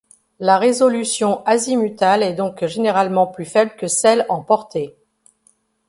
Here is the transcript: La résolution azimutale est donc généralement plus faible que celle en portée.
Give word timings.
La 0.39 0.57
résolution 0.57 1.45
azimutale 1.45 2.23
est 2.23 2.33
donc 2.33 2.65
généralement 2.65 3.27
plus 3.27 3.45
faible 3.45 3.75
que 3.77 3.85
celle 3.85 4.25
en 4.29 4.41
portée. 4.41 4.95